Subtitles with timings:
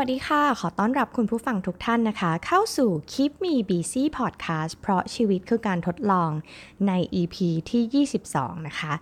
[0.00, 6.30] วัสดีค่ะ ขอต้อนรับคุณผู้ฟังทุกท่านนะคะ เข้าสู่ Keep Me Busy Podcast เพราะชีวิตคือการทดลอง
[6.86, 7.36] ใน EP
[7.70, 8.92] ที่ 22 นะคะ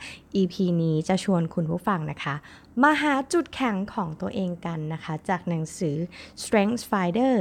[0.41, 2.35] EP นี้จะชวนคุณผู้ฟังนะคะ
[2.83, 5.97] มาหาจุดแข็งของตัวเองกันนะคะ จากหนังสือ
[6.43, 7.37] Strength Finder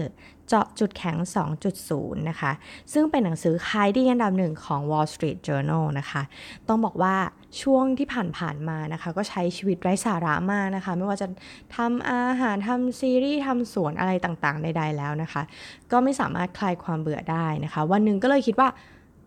[0.47, 1.18] เจาะจุดแข็ง
[1.71, 2.52] 2.0 นะคะ
[2.93, 6.21] ซึ่งเป็นหนังสือขายดีอันดับหนึ่งของ Wall Street Journal นะคะ
[6.68, 7.15] ต้องบอกว่า
[7.61, 11.28] ช่วงที่ผ่านๆมานะคะ ก็ใช้ชีวิตไร้สาระมากนะคะ ไม่ว่าจะ
[11.75, 15.41] ทำอาหารทำซีรีส์ทำสวนอะไรต่างๆใดๆแล้วนะคะ
[15.91, 18.69] ก็ไม่สามารถคลายความเบื่อได้นะคะ วันหนึ่งก็เลยคิดว่า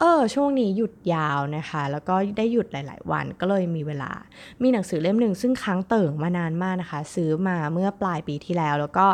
[0.00, 4.10] เออช่วงนี้หยุดยาวนะคะ แล้วก็ได้หยุดหลาย ๆ วันก็เลยมีเวลา
[4.62, 9.06] มีหนังสือเล่มหนึ่งซึ่งค้างเติ่งมานานมากนะคะ ซื้อมาเมื่อปลายปีที่แล้ว แล้วก็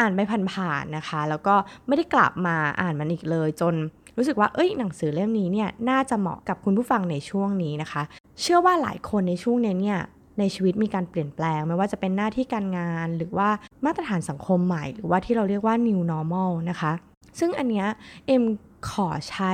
[0.00, 0.20] อ่านไป
[0.52, 1.54] ผ่านๆนะคะ แล้วก็
[1.86, 3.74] ไม่ได้กลับมาอ่านมันอีกเลย จน
[4.16, 8.02] รู้สึกว่าเอ้ยหนังสือเล่มนี้เนี่ยน่าจะเหมาะกับคุณผู้ฟังในช่วงนี้นะคะ
[8.40, 10.00] เชื่อว่าหลายคนในช่วงนี้เนี่ย
[10.38, 13.48] ในชีวิตมีการเปลี่ยนแปลง ไม่ว่าจะเป็นหน้าที่การงานหรือว่า
[13.84, 16.92] มาตรฐานสังคมใหม่ หรือว่าที่เราเรียกว่า new normal นะคะ
[17.38, 17.86] ซึ่งอันเนี้ย
[18.26, 18.42] เอ็ม
[18.90, 19.52] ขอใช้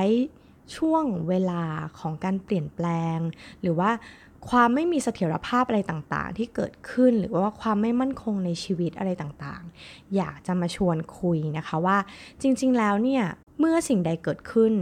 [0.75, 1.63] ช่วงเวลา
[1.99, 3.19] ของการเปลี่ยนแปลง
[3.61, 3.91] หรือว่า
[4.49, 11.97] ความไม่มีเสถียรภาพอะไรต่างๆ ที่เกิดขึ้นหรือว่าความไม่มั่นคงในชีวิตอะไรต่างๆ อยากจะมาชวนคุยนะคะว่า
[12.41, 13.23] จริงๆแล้วเนี่ย
[13.59, 14.73] เมื่อสิ่งใดเกิดขึ้น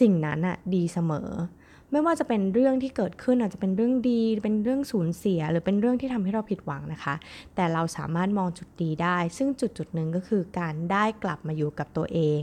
[0.00, 1.30] สิ่งนั้นอะดีเสมอ
[1.92, 7.14] ไม่ว่าจะเป็นเรื่องที่เกิดขึ้นอาจจะเป็นเรื่องดี เป็นเรื่องสูญเสีย หรือเป็นเรื่องที่ทำให้เราผิดหวังนะคะ
[7.54, 12.42] แต่เราสามารถมองจุดดีได้ ซึ่งจุดจุดหนึ่งก็คือการได้กลับมาอยู่กับตัวเอง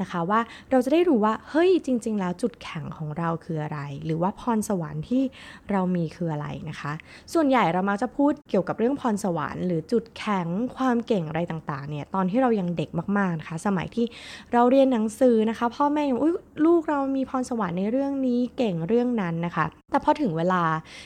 [0.00, 5.22] นะคะว่าเราจะได้รู้ว่าเฮ้ยจริง ๆ แล้วจุดแข็งของเราคืออะไร หรือว่าพรสวรรค์ที่
[5.70, 6.92] เรามีคืออะไรนะคะ
[7.32, 14.06] ส่วนใหญ่เรามักจะพูดเกี่ยวกับเรื่องพรสวรรค์หรือจุดแข็งความเก่งอะไรต่างๆเนี่ยตอนที่เรายังเด็กมากๆนะคะ สมัยที่
[14.52, 16.34] เราเรียนหนังสือนะคะ พ่อแม่ยังอุ้ย
[16.66, 20.62] ลูกเรามีพรสวรรค์ในเรื่องนี้เก่งเรื่องนั้นนะคะ แต่พอถึงเวลา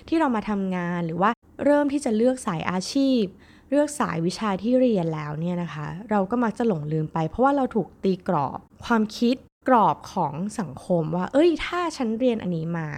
[0.09, 1.31] ที่เรามาทำงานหรือว่า
[1.65, 3.23] เริ่มที่จะเลือกสายอาชีพ
[3.75, 9.37] เลือกสายวิชาที่เรียนแล้วเนี่ยนะคะ เราก็มักจะหลงลืมไป เพราะว่าเราถูกตีกรอบ ความคิด
[9.69, 12.89] กรอบของสังคมว่า เอ้ย ถ้าฉันเรียนอันนี้มา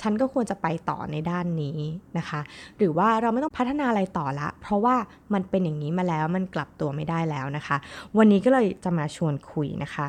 [0.00, 1.78] ฉันก็ควรจะไปต่อในด้านนี้
[2.18, 2.40] นะคะ
[2.76, 4.96] หรือว่าเราไม่ต้องพัฒนาอะไรต่อละ เพราะว่า
[5.34, 7.76] มันเป็นอย่างนี้มาแล้วมันกลับตัวไม่ได้แล้วนะคะ
[8.18, 10.06] วันนี้ก็เลยจะมาชวนคุยนะคะ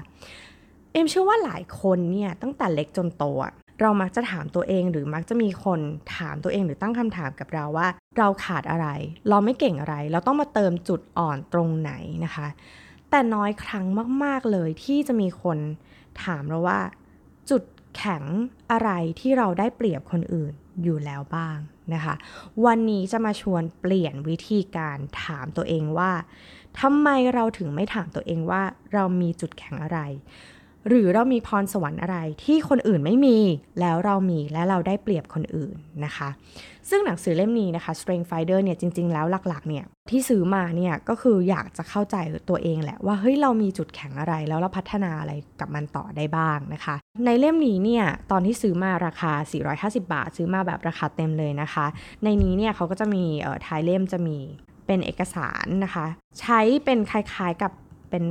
[0.93, 3.25] เอ็มเชื่อว่าหลายคนเนี่ยตั้งแต่เล็กจนโต
[3.81, 5.79] เรามักจะถามตัวเองหรือมักจะมีคน
[6.17, 7.87] ถามตัวเองหรือตั้งคำถามกับเราว่า
[8.17, 8.87] เราขาดอะไร
[9.29, 11.91] เราไม่เก่งอะไร เราต้องมาเติมจุดอ่อนตรงไหน
[12.25, 12.47] นะคะ
[13.09, 13.85] แต่น้อยครั้ง
[14.23, 15.57] มาก ๆเลยที่จะมีคน
[16.23, 16.79] ถามเราว่า
[17.49, 17.63] จุด
[17.95, 18.23] แข็ง
[18.71, 18.89] อะไร
[19.19, 20.53] ที่เราได้เปรียบคนอื่น
[20.83, 21.57] อยู่แล้วบ้าง
[21.93, 22.15] นะคะ
[22.65, 26.11] วันนี้จะมาชวนเปลี่ยนวิธีการถามตัวเองว่า
[26.79, 28.61] ทำไมเราถึงไม่ถามตัวเองว่า
[28.93, 29.99] เรามีจุดแข็งอะไร
[30.87, 33.37] หรือเรามีพรสวรรค์อะไรที่คนอื่นไม่มี
[33.79, 35.75] แล้วเรามีและเราได้เปรียบคนอื่น
[36.05, 36.29] นะคะ
[36.89, 42.15] ซึ่งหนังสือเล่มนี้นะคะ Strength Finder เนี่ยจริง ๆ แล้วหลักๆเนี่ยที่ซื้อมาเนี่ยก็คืออยากจะเข้าใจ
[42.49, 49.31] ตัวเองแหละว่าเฮ้ยเรามีจุดแข็งอะไรแล้วเราพัฒนาอะไรกับมันต่อได้บ้างนะคะ ในเล่มนี้เนี่ยตอนที่ซื้อมาราคา
[49.71, 51.85] 450 บาท ซื้อมาแบบราคาเต็มเลยนะคะ
[52.23, 54.37] ในนี้เนี่ยเขาก็จะมีเอ่อท้ายเล่มจะมี
[54.85, 56.05] เป็นเอกสารนะคะ
[56.39, 57.71] ใช้เป็นคล้ายๆกับ
[58.09, 58.23] เป็น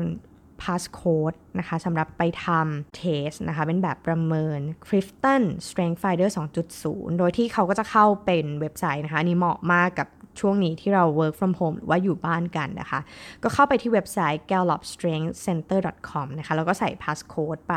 [0.62, 6.30] passcode นะคะสำหรับไปทำ test นะคะเป็นแบบประเมิน Clifton Strength Finder
[6.74, 10.08] 2.0 โดยที่เขาก็จะเข้าเป็นเว็บไซต์นะคะอันนี้เหมาะมากกับ
[10.40, 13.00] ช่วงนี้ที่เรา work from home หรือว่าอยู่บ้านกันนะคะ
[13.42, 17.74] ก็เข้าไปที่เว็บไซต์ gallupstrengthcenter.com นะคะแล้วก็ใส่ passcode ไป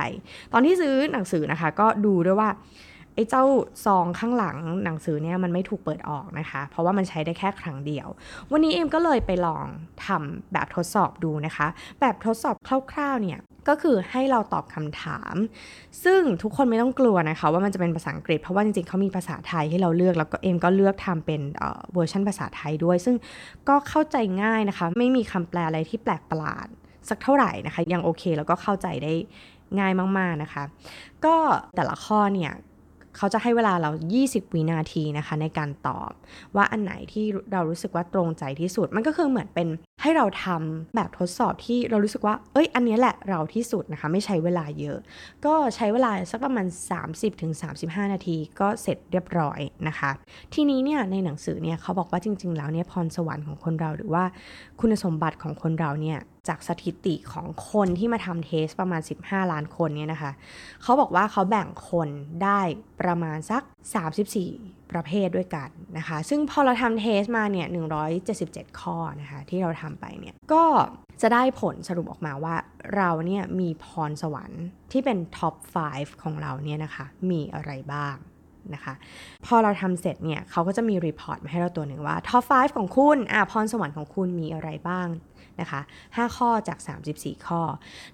[0.53, 2.50] ตอนที่ซื้อหนังสือนะคะก็ดูด้วยว่า
[3.16, 3.44] ไอ้เจ้า
[3.85, 8.07] ซองข้างหลังหนังสือเนี่ยมันไม่ถูกเปิดออกนะคะ เพราะว่ามันใช้ได้แค่ครั้งเดียว
[8.51, 9.66] วันนี้เอ็มก็เลยไปลอง
[10.06, 11.68] ทำแบบทดสอบดูนะคะ
[12.00, 12.56] แบบทดสอบ
[12.91, 15.35] คร่าวๆเนี่ยก็คือให้เราตอบคำถาม
[16.03, 21.41] ซึ่งทุกคนไม่ต้องกลัวนะคะ ว่ามันจะเป็นภาษาอังกฤษ เพราะว่าจริงๆเขามีภาษาไทยให้เราเลือกแล้วก็เอ็มก็เลือกทำเป็น
[21.94, 23.16] เวอร์ชันภาษาไทยด้วย ซึ่ง
[23.69, 26.68] ก็เข้าใจง่ายนะคะ ไม่มีคำแปลอะไรที่แปลกประหลาด
[27.09, 29.13] สักเท่าไหร่นะคะ ยังโอเคแล้วก็เข้าใจได้
[29.80, 30.63] ง่ายมากๆนะคะ
[31.25, 31.35] ก็
[31.75, 32.51] แต่ละข้อเนี่ย
[33.18, 33.91] เขาจะให้เวลาเรา
[34.24, 36.12] 20 วินาทีนะคะในการตอบ
[36.56, 39.68] ว่าอันไหนที่เรารู้สึกว่าตรงใจที่สุด มันก็คือเหมือนเป็น
[40.01, 44.98] ให้เราทำแบบทดสอบที่เรารู้สึกว่า เอ้ย อันนี้แหละเราที่สุดนะคะ ไม่ใช้เวลาเยอะ
[45.45, 46.68] ก็ใช้เวลาสักประมาณ
[47.39, 50.12] 30-35 นาทีก็เสร็จเรียบร้อยนะคะ
[50.54, 54.24] ทีนี้เนี่ยในหนังสือเนี่ยเขาบอกว่าจริง ๆ แล้วเนี่ยพรสวรรค์ของคนเราหรือว่า
[54.80, 60.31] คุณสมบัติของคนเราเนี่ย จากสถิติของคนที่มาทำ test ประมาณ 15 ล้านคนเนี่ยนะคะ
[60.84, 62.10] เขาบอกว่าเขาแบ่งคน
[62.44, 62.62] ได้
[63.01, 63.63] ประมาณสัก
[64.30, 67.68] 34 ประเภทด้วยกันนะคะ ซึ่งพอเราทำ test มาเนี่ย
[68.24, 70.63] 177 ข้อนะคะ ที่เราทำไปเนี่ย ก็
[71.22, 72.56] จะได้ผลสรุปออกมาว่า
[72.96, 75.56] เราเนี่ยมีพรสวรรค์ที่เป็น top
[75.89, 78.16] 5 ของเราเนี่ยนะคะ มีอะไรบ้าง
[78.74, 78.94] นะคะ
[79.46, 85.07] พอเราทำเสร็จเนี่ยเขาก็จะมี report มาให้เราตัวหนึ่งว่า top 5 ของคุณอะพรสวรรค์ของคุณมีอะไรบ้าง
[85.61, 86.79] นะคะ 5 ข้อจาก
[87.13, 87.61] 34 ข้อ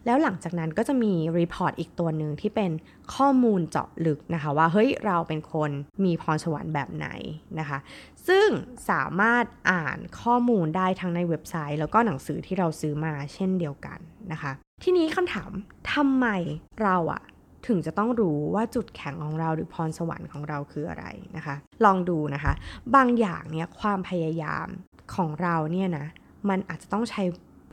[0.05, 2.71] แล้วหลังจากนั้นก็จะมี report อีกตัวหนึ่งที่เป็น
[3.15, 5.71] ข้อมูลเจาะลึกนะคะ ว่าเฮ้ยเราเป็นคน
[6.03, 7.07] มีพรสวรรค์แบบไหน
[7.59, 7.77] นะคะ
[8.27, 8.47] ซึ่ง
[8.89, 13.99] สามารถอ่านข้อมูลได้ทั้งในเว็บไซต์ แล้วก็หนังสือที่เราซื้อมาเช่นเดียวกัน
[14.31, 14.51] นะคะ
[14.83, 15.51] ทีนี้คำถาม
[15.93, 16.27] ทำไม
[16.83, 17.23] เราอะ
[17.67, 21.05] ถึงจะต้องรู้ว่าจุดแข็งของเราหรือพรสวรรค์ของเราคืออะไร
[21.37, 21.55] นะคะ
[21.85, 22.53] ลองดูนะคะ
[22.95, 24.67] บางอย่างเนี่ยความพยายาม
[25.15, 26.07] ของเราเนี่ยนะ
[26.49, 27.23] มันอาจจะต้องใช้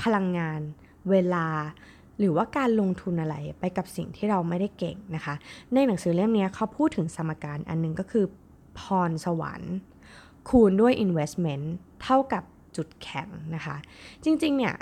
[0.02, 0.60] พลังงาน
[1.10, 1.46] เวลา
[2.18, 5.34] หรือว่าการลงทุนอะไรไปกับสิ่งที่เราไม่ได้เก่งนะคะ
[5.74, 8.26] ในหนังสือเล่มนี้เขาพูดถึงสมการอันนึงก็คือ
[8.80, 9.74] พรสวรรค์
[10.48, 11.66] คูณด้วย investment
[12.02, 12.44] เท่ากับ
[12.76, 13.76] จุดแข็งนะคะ
[14.24, 14.74] จริงๆเนี่ย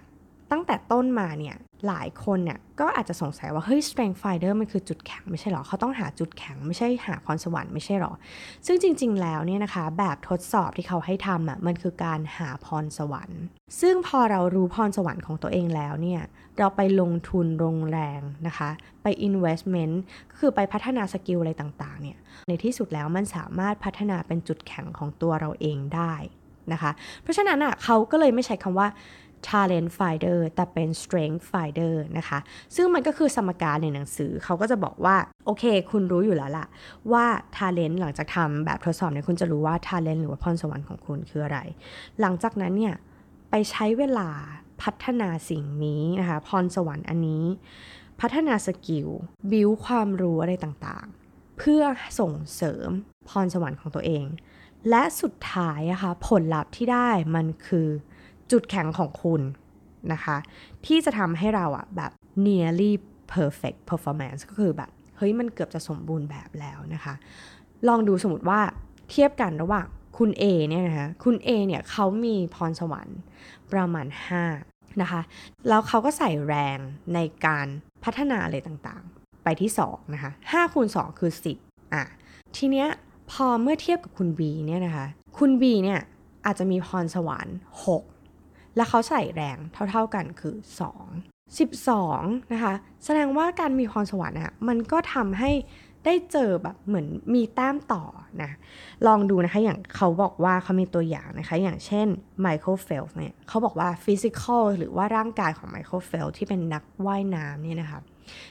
[0.50, 1.56] ตั้งแต่ต้นมาเนี่ย
[1.86, 8.12] หลายคนเนี่ยก็อาจจะสงสัยว่าเฮ้ย strength finder มันคือจุดแข็งไม่ใช่หรอเขาต้องหาจุดแข็งไม่ใช่หาพรสวรรค์ไม่ใช่หรอ
[8.66, 13.42] ซึ่งจริง ๆ แล้วเนี่ยนะคะแบบทดสอบที่เขาให้ทำอะมันคือการหาพรสวรรค์
[13.80, 16.22] ซึ่งพอเรารู้พรสวรรค์ของตัวเองแล้วเนี่ย
[16.58, 18.70] เราไปลงทุนลงแรงนะคะ
[19.02, 19.94] ไป investment
[20.30, 22.18] ก็คือไปพัฒนาสกิลอะไรต่างๆเนี่ย
[22.48, 26.14] ในที่สุดแล้วมันสามารถพัฒนาเป็นจุดแข็งของตัวเราเองได้
[26.72, 26.90] นะคะ
[27.22, 28.88] เพราะฉะนั้นอะเขาก็เลยไม่ใช้คำว่า
[29.48, 32.38] talent finder แต่เป็น strength finder นะคะ
[32.76, 36.66] ซึ่งมันก็คือสมการในหนังสือเขาก็จะบอกว่า โอเค คุณรู้อยู่แล้วล่ะ
[37.12, 37.24] ว่า
[37.56, 41.58] talent หลังจากทำแบบทดสอบเนี่ยคุณจะรู้ว่า talent หรือว่าพรสวรรค์ของคุณคืออะไร
[42.20, 42.94] หลังจากนั้นเนี่ย
[43.50, 44.30] ไปใช้เวลา
[44.82, 47.44] พัฒนาสิ่งนี้นะคะพรสวรรค์อันนี้
[48.20, 49.08] พัฒนา skill
[49.50, 51.82] build ความรู้อะไรต่างๆ เพื่อ
[52.20, 52.88] ส่งเสริม
[53.28, 54.26] พรสวรรค์ของตัวเอง
[54.90, 57.88] และสุดท้ายนะคะผลลัพธ์ที่ได้มันคือ
[58.50, 59.42] จุดแข็งของคุณ
[60.12, 60.36] นะคะ
[60.86, 62.10] ที่จะทำให้เราอะแบบ
[62.46, 62.92] nearly
[63.34, 67.14] perfect performance ก็คือแบบ เฮ้ยมันเกือบจะสมบูรณ์แบบแล้วนะคะ
[67.88, 68.60] ลองดูสมมติว่า
[69.10, 69.86] เทียบกันระหว่าง
[70.18, 73.18] คุณ A เนี่ยนะคะ คุณ A เนี่ยเขามีพรสวรรค์
[73.72, 74.06] ประมาณ
[74.52, 75.20] 5 นะคะ
[75.68, 76.78] แล้วเขาก็ใส่แรง
[77.14, 77.66] ในการ
[78.04, 81.30] พัฒนาอะไรต่างๆ ไปที่ 2 นะคะ5คูณ2คือ
[81.62, 82.04] 10อะ
[82.56, 82.88] ทีเนี้ย
[83.30, 85.06] พอเมื่อเทียบกับคุณ B เนี่ยนะคะ
[85.38, 86.00] คุณ B เนี่ย
[86.46, 87.56] อาจจะมีพรสวรรค์
[87.86, 88.13] 6
[88.76, 89.58] แล้วเขาใส่แรง
[89.90, 90.54] เท่า ๆกันคือ
[91.12, 92.74] 2 12นะคะ
[93.04, 95.50] แสดงว่าการมีพรสวรรค์อะมันก็ทำให้
[96.04, 98.04] ได้เจอแบบเหมือนมีแต้มต่อ
[98.42, 98.50] นะ
[99.06, 102.06] ลองดูนะคะอย่างเขาบอกว่าเขามีตัวอย่างนะคะ อย่างเช่น
[102.40, 108.00] ไมเคิลเฟลป์สเนี่ยเขาบอกว่า physical หรือว่าร่างกายของไมเคิลเฟลป์สที่เป็นนักว่ายน้ำเนี่ยนะคะ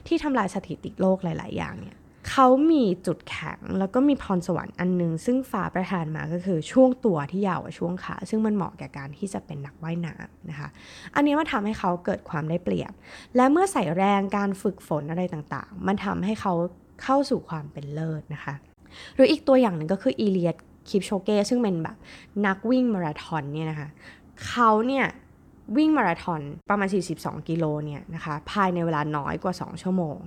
[0.08, 1.98] ที่ทำลายสถิติโลกหลาย ๆ อย่างเนี่ย
[2.30, 10.70] เขามีจุดแข็งแล้วก็มีพรสวรรค์อันนึงซึ่งฟ้าประทานมาก็คือช่วงตัวที่ยาวกว่าช่วงขา ซึ่งมันเหมาะแก่การที่จะเป็นนักว่ายน้ำนะคะ
[11.16, 12.92] อันนี้มันทำให้เขาเกิดความได้เปรียบ
[13.36, 16.54] และเมื่อใส่แรงการฝึกฝนอะไรต่างๆ มันทำให้เขา
[17.04, 18.56] เข้าสู่ความเป็นเลิศนะคะ
[19.16, 20.56] หรืออีกตัวอย่างหนึ่งก็คืออีเลียด
[20.90, 21.98] คิปโชเก้ซึ่งเป็นแบบ
[22.46, 23.90] นักวิ่งมาราธอนเนี่ยนะคะ
[24.48, 25.06] เขาเนี่ย
[25.78, 26.88] วิ่งมาราธอนประมาณ
[27.18, 30.18] 42 กิโลเนี่ยนะคะ ภายในเวลาน้อยกว่า 2 ชั่วโมง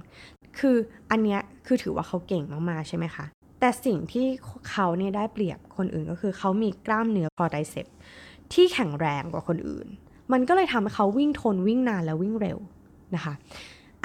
[0.59, 0.77] คือ
[1.11, 3.25] อันเนี้ยคือถือว่าเขาเก่งมากๆใช่ไหมคะ
[3.61, 4.27] แต่สิ่งที่
[4.71, 7.87] เขาเนี่ยได้เปรียบคนอื่นก็คือเขามีกล้ามเนื้อคอไดเซป
[8.53, 9.87] ที่แข็งแรงกว่าคนอื่น
[10.33, 12.59] มันก็เลยทำให้เขาวิ่งทนวิ่งนานและวิ่งเร็ว
[13.15, 13.35] นะคะ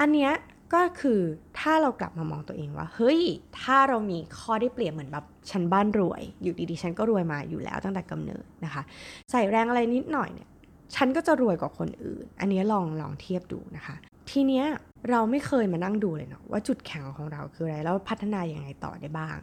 [0.00, 0.32] อันเนี้ย
[0.74, 1.20] ก็คือ
[1.58, 3.20] ถ้าเรากลับมามองตัวเองว่า เฮ้ย
[3.60, 8.82] ถ้าเรามีข้อได้เปรียบเหมือนแบบฉันบ้านรวย อยู่ดีๆ ฉันก็รวยมาอยู่แล้วตั้งแต่กำเนิดนะคะ
[9.30, 10.48] ใส่แรงอะไรนิดหน่อยเนี่ย
[10.94, 13.96] ฉันก็จะรวยกว่าคนอื่น อันนี้ลองลองเทียบดูนะคะ
[14.30, 14.64] ทีเนี้ย
[15.10, 19.36] เราไม่เคยมานั่งดูเลยเนาะว่าจุดแข็งของเราคืออะไรแล้วพัฒนาอย่างไงต่อได้บ้าง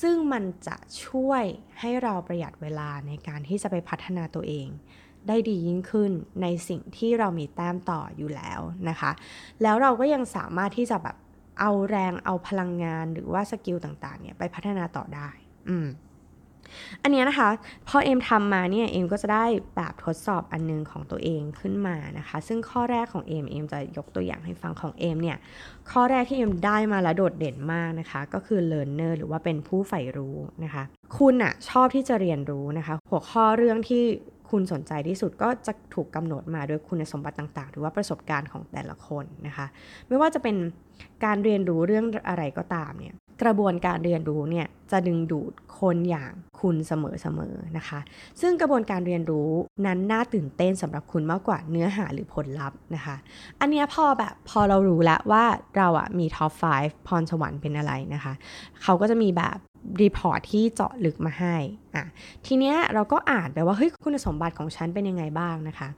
[0.00, 1.44] ซึ่งมันจะช่วย
[1.80, 4.68] ให้เราประหยัดเวลาในการที่จะไปพัฒนาตัวเอง
[5.28, 9.10] ได้ดียิ่งขึ้นในสิ่งที่เรามีแต้มต่ออยู่แล้วนะคะ
[9.62, 11.16] แล้วเราก็ยังสามารถที่จะแบบ
[11.60, 15.28] เอาแรงเอาพลังงานหรือว่า skill ต่างๆเนี่ยไปพัฒนาต่อได้
[15.68, 15.88] อืม
[17.02, 17.48] อันนี้นะคะ
[17.88, 19.44] พอเอ็มทำมาเนี่ยเอ็มก็จะได้
[19.76, 25.36] แบบทดสอบอันนึงของตัวเองขึ้นมานะคะ ซึ่งข้อแรกของเอ็มเอ็มจะยกตัวอย่างให้ฟังของเอ็มเนี่ย
[25.90, 30.82] ข้อแรกที่เอ็มได้มาแล้วโดดเด่นมากนะคะ ก็คือ learner หรือว่าเป็นผู้ใฝ่รู้นะคะ
[31.18, 34.04] คุณอะชอบที่จะเรียนรู้นะคะ หัวข้อเรื่องที่
[34.50, 39.66] คุณสนใจที่สุดก็จะถูกกำหนดมาโดยคุณสมบัติต่างๆ หรือว่าประสบการณ์ของแต่ละคนนะคะ
[40.08, 40.56] ไม่ว่าจะเป็น
[41.24, 48.00] การเรียนรู้เรื่องอะไรก็ตามเนี่ย กระบวนการเรียนรู้เนี่ยจะดึงดูดคนอย่างคุณเสมอๆนะคะ
[48.40, 49.50] ซึ่งกระบวนการเรียนรู้
[49.86, 53.16] นั้นน่าตื่นเต้นสำหรับคุณมากกว่าเนื้อหาหรือผลลัพธ์นะคะ
[53.60, 55.44] อันนี้พอแบบพอเรารู้แล้วว่า
[55.76, 58.32] เราอะมี top 5 พรสวรรค์เป็นอะไรนะคะ
[58.82, 59.58] เขาก็จะมีแบบ
[60.02, 61.56] report ที่เจาะลึกมาให้
[61.94, 62.04] อะ
[62.46, 65.88] ทีเนี้ยเราก็อ่านไปว่าเฮ้ยคุณสมบัติของฉันเป็นยังไงบ้างนะคะ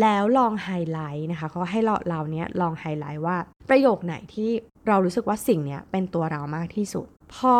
[0.00, 3.36] แล้วลองไฮไลท์นะคะเขาให้เราเราเนี้ยลองไฮไลท์ว่า
[3.68, 4.50] ประโยคไหนที่
[4.88, 7.56] เรารู้สึกว่าสิ่งเนี้ยเป็นตัวเรามากที่สุด พอ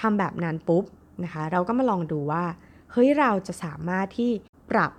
[0.00, 0.84] ทำแบบนั้นปุ๊บ
[1.24, 2.44] นะคะ เราก็มาลองดูว่า
[2.92, 4.30] เฮ้ยเราจะสามารถที่
[4.70, 4.92] ปรับ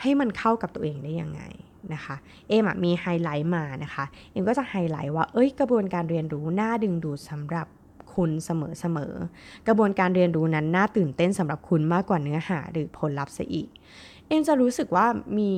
[0.00, 1.42] ให้มันเข้ากับตัวเองได้ยังไง
[1.94, 2.16] นะคะ
[2.48, 7.66] เอ็มมีไฮไลท์มานะคะ เอ็มก็จะไฮไลท์ว่าเอ้ยกระบวนการเรียนรู้น่าดึงดูดสำหรับ
[8.14, 13.68] คุณเสมอๆ กระบวนการเรียนรู้นั้นน่าตื่นเต้นสำหรับคุณมากกว่าเนื้อหาหรือผลลัพธ์ซะอีก
[14.28, 15.06] เอ็มจะรู้สึกว่า
[15.38, 15.52] มี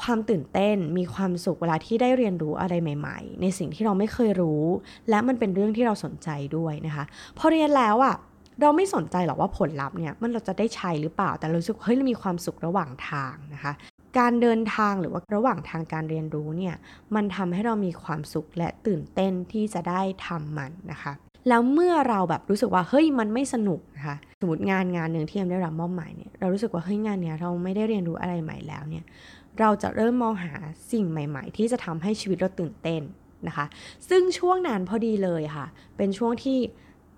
[0.00, 4.64] ความตื่นเต้น มีความสุขเวลาที่ได้เรียนรู้อะไรใหม่ ๆ ในสิ่งที่เราไม่เคยรู้
[5.10, 7.04] และมันเป็นเรื่องที่เราสนใจด้วยนะคะ
[7.38, 8.16] พอเรียนแล้วอะ
[8.60, 13.72] เราไม่สนใจหรอกว่าผลลัพธ์เนี่ยมันเราจะได้ใช้หรือเปล่า แต่รู้สึกเฮ้ยเรามีความสุขระหว่างทางนะคะ
[14.18, 16.74] การเดินทางหรือว่าระหว่างทางการเรียนรู้เนี่ย
[17.14, 21.12] มันทำให้เรามีความสุขและตื่นเต้นที่จะได้ทำมันนะคะ
[21.48, 29.04] แล้วเมื่อเราแบบรู้สึกว่าเฮ้ยมันไม่สนุกนะคะสมมติงานงานหนึ่งที่เอ็มได้รับมอบหมายเนี่ยเรารู้สึกว่าเฮ้ยงานเนี้ยเราไม่ได้เรียนรู้อะไรใหม่แล้วเนี่ย
[29.60, 30.54] เราจะเริ่มมองหา
[30.92, 33.02] สิ่งใหม่ ๆ ที่จะทำให้ชีวิตเราตื่นเต้น
[33.48, 33.66] นะคะ
[34.08, 35.66] ซึ่งช่วงนั้นพอดีเลยค่ะ
[35.96, 36.58] เป็นช่วงที่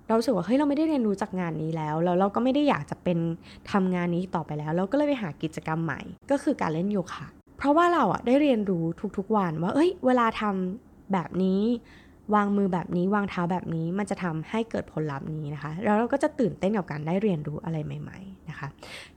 [0.07, 3.19] เราสึกว่าเฮ้ยเราไม่ได้เรียนรู้จากงานนี้แล้วแล้วเราก็ไม่ได้อยากจะเป็น
[3.73, 6.01] ทำงานนี้ต่อไปแล้ว เราก็เลยไปหากิจกรรมใหม่
[6.31, 7.27] ก็คือการเล่นโยคะ
[7.59, 8.85] เพราะว่าเราอะได้เรียนรู้
[9.17, 11.63] ทุกๆวันว่า เอ้ย เวลาทำแบบนี้
[12.35, 18.69] วางมือแบบนี้วางเท้าแบบนี้มันจะทำให้เกิดผลลัพธ์นี้นะคะแล้วเราก็จะตื่นเต้นกับการได้เรียนรู้อะไรใหม่ ๆนะคะ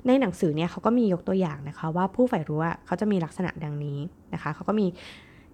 [0.08, 4.00] ในหนังสือเนี่ยเขาก็มียกตัวอย่างนะคะ ว่าผู้ใฝ่รู้เขาจะมีลักษณะดังนี้
[4.34, 4.88] นะคะเขาก็มี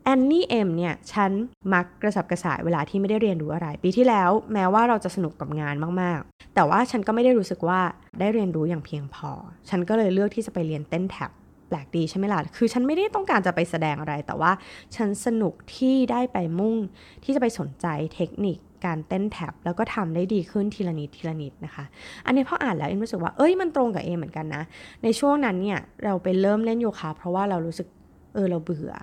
[0.03, 1.31] แอนนี่เอ็มเนี่ยฉัน
[1.73, 7.79] มักกระสับกระส่ายเวลาที่ไม่ได้เรียนรู้อะไร ปีที่แล้วแม้ว่าเราจะสนุกกับงานมากๆ แต่ว่าฉันก็ไม่ได้รู้สึกว่า
[8.19, 9.31] ได้เรียนรู้อย่างเพียงพอ
[9.69, 11.31] ฉันก็เลยเลือกที่จะไปเรียนเต้นแท็บ
[11.71, 14.51] ปลกดีใช่ไหมล่ะ คือฉันไม่ได้ต้องการจะไปแสดงอะไร แต่ว่า
[14.95, 16.75] ฉันสนุกที่ได้ไปมุ่ง
[17.23, 21.83] ที่จะไปสนใจเทคนิคการเต้นแท็บแล้วก็ทำได้ดีขึ้นทีละนิดทีละนิดนะคะ
[22.25, 24.63] อันนี้พออ่านแล้วเอ็มรู้สึกว่าเอ้ยมันตรงกับเอเหมือนกันนะ
[25.03, 27.87] ในช่วงนั้นเนี่ยเราไปเริ่มเล่นโยคะเพราะว่าเรารู้สึก
[28.33, 28.93] เออเราเบื่อ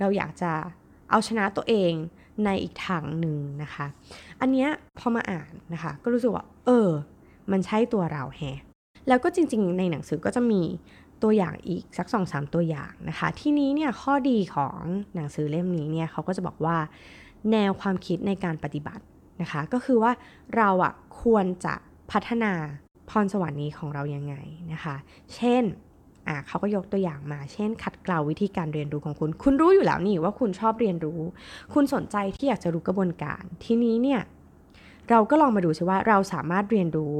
[0.00, 0.52] เราอยากจะ
[1.10, 1.92] เอาชนะตัวเอง
[2.44, 3.86] ในอีกทางหนึ่งนะคะ
[4.40, 6.88] อันเนี้ยพอมาอ่านนะคะ ก็รู้สึกว่า เออ
[7.52, 8.40] มันใช่ตัวเราแฮ
[9.08, 10.62] แล้วก็จริงๆ ในหนังสือก็จะมี
[11.22, 14.78] ตัวอย่างอีกสักสองสามตัวอย่างนะคะ ที่นี้เนี่ยข้อดีของ
[15.14, 16.76] หนังสือเล่มนี้เนี่ยเขาก็จะบอกว่า
[17.52, 19.04] แนวความคิดในการปฏิบัติ
[19.42, 20.12] นะคะ ก็คือว่า
[20.56, 21.74] เราอะควรจะ
[22.10, 22.52] พัฒนา
[23.10, 24.34] พรสวรรค์นี้ของเรายังไง
[24.72, 24.96] นะคะ
[25.34, 25.62] เช่น
[26.28, 31.20] อะเขาก็ยกตัวอย่างมา เช่น ขัดเกลาวิธีการเรียนรู้ของคุณ คุณรู้อยู่แล้วนี่ว่าคุณชอบเรียนรู้
[31.74, 34.20] คุณสนใจที่อยากจะรู้กระบวนการ ทีนี้เนี่ย
[35.10, 37.16] เราก็ลองมาดูซิว่าเราสามารถเรียนรู้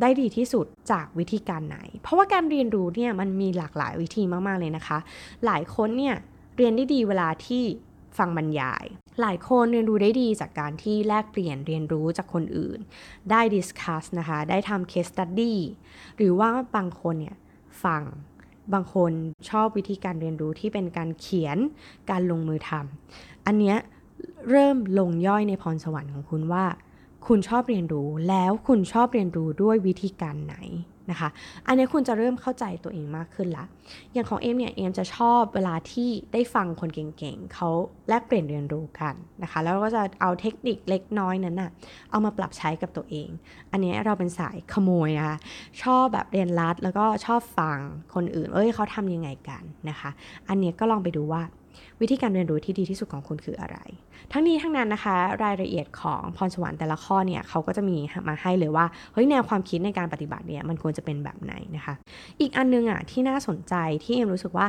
[0.00, 4.98] ได้ดีที่สุดจากวิธีการไหน เพราะว่าการเรียนรู้เนี่ยมันมีหลากหลายวิธีมาก ๆ เลยนะคะ
[5.46, 6.14] หลายคนเนี่ย
[6.56, 7.64] เรียนได้ดีเวลาที่
[8.18, 8.84] ฟังบรรยาย
[9.20, 12.78] หลายคนเรียนรู้ได้ดีจากการที่แลกเปลี่ยนเรียนรู้จากคนอื่น
[13.30, 15.58] ได้ discuss นะคะ ได้ทำ case study
[16.16, 17.36] หรือว่าบางคนเนี่ย
[17.84, 18.02] ฟัง
[18.72, 19.12] บางคน
[19.50, 21.58] ชอบวิธีการเรียนรู้ที่เป็นการเขียน
[22.10, 23.76] การลงมือทำ อันเนี้ย
[24.50, 26.64] เริ่มลงย่อยในพรสวรรค์ของคุณว่า
[27.26, 30.56] คุณชอบเรียนรู้แล้วคุณชอบเรียนรู้ด้วยวิธีการไหน
[31.10, 31.28] นะคะ
[31.66, 33.64] อันนี้คุณจะเริ่มเข้าใจตัวเองมากขึ้นละ
[34.12, 37.68] อย่างของเอมเนี่ยเอมจะชอบเวลาที่ได้ฟังคนเก่งๆเขา
[38.08, 41.70] แลกเปลี่ยนเรียนรู้กันนะคะ แล้วก็จะเอาเทคนิคเล็กน้อยนั้นนะ่ะ
[42.10, 43.28] เอามาปรับใช้กับตัวเอง
[43.72, 45.36] อันนี้เราเป็นสายขโมยนะคะ
[45.82, 47.78] ชอบแบบเรียนรัดแล้วก็ชอบฟัง
[48.14, 50.10] คนอื่น เอ้ยเขาทำยังไงกันนะคะ
[50.48, 51.42] อันนี้ก็ลองไปดูว่า
[52.00, 53.78] วิธีการเรียนรู้ที่ดีที่สุดของคุณคืออะไร
[54.32, 57.96] ทั้งนี้ทั้งนั้นนะคะ รายละเอียดของพรสวรรค์แต่ละข้อเนี่ยเขาก็จะมี
[58.28, 61.94] มาให้เลยว่าเฮ้ยแนวความคิดในการปฏิบัติเนี่ยมันควรจะเป็นแบบไหนนะคะ
[62.40, 63.74] อีกอันนึงอะที่น่าสนใจ
[64.04, 64.66] ที่เอ็มรู้สึกว่า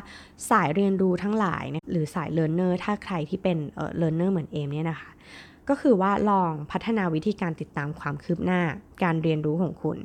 [0.50, 5.10] สายเรียนรู้ทั้งหลายเนี่ยหรือสาย learner ถ้าใครที่เป็นเออ learner เหมือนเอ็มเนี่ยนะคะ
[5.70, 8.62] ก็คือว่าลองพัฒนาวิธีการติดตามความคืบหน้า
[9.04, 9.98] การเรียนรู้ของคุณ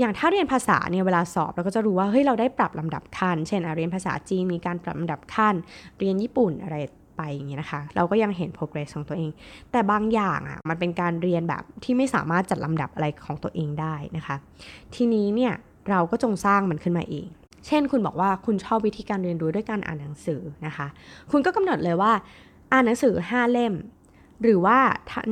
[0.00, 5.54] อย่างถ้าเรียนภาษาเนี่ยเวลาสอบเราก็จะรู้ว่าเฮ้ยเราได้ปรับลำดับขั้น เช่นเรียนภาษาจีนมีการปรับลำดับขั้น
[5.98, 6.76] เรียนญี่ปุ่นอะไร
[7.16, 9.30] ไปอย่างเงี้ยนะคะ เราก็ยังเห็น progress ของตัวเอง
[9.72, 14.36] แต่บางอย่างอะมันเป็นการเรียนแบบที่ไม่สามารถจัดลำดับอะไรของตัวเองได้นะคะ
[14.94, 15.52] ทีนี้เนี่ย
[15.90, 17.26] เราก็จงสร้างมันขึ้นมาเอง
[17.66, 20.86] เช่น คุณบอกว่าคุณชอบวิธีการเรียนรู้ด้วยการอ่านหนังสือนะคะ
[21.30, 22.12] คุณก็กำหนดเลยว่า
[22.72, 23.74] อ่านหนังสือ 5 เล่ม
[24.42, 24.78] หรือว่า